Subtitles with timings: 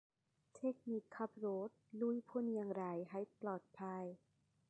[0.55, 1.69] เทคนิคการขับรถ
[2.01, 4.03] ลุยฝนอย่างไรให้ปลอดภัย